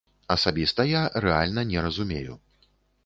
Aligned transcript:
Асабіста 0.35 0.85
я 0.91 1.01
рэальна 1.25 1.61
не 1.73 1.79
разумею. 1.89 2.33